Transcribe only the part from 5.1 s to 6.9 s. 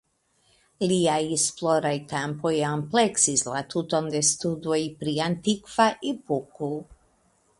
antikva epoko.